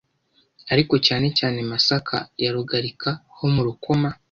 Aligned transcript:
ariko 0.73 0.93
cyane 1.07 1.27
cyane 1.37 1.57
Masaka 1.71 2.15
ya 2.43 2.51
Rugarika 2.55 3.09
ho 3.37 3.45
mu 3.53 3.61
Rukoma 3.67 4.09